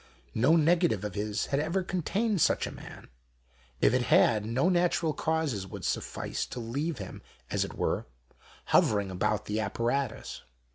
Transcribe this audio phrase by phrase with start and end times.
[0.33, 3.07] No negative of his had ever contained such a man;
[3.81, 8.07] if it had, no natural causes would' suffice to leave him, as it were,
[8.69, 10.41] hovering about the apparatus.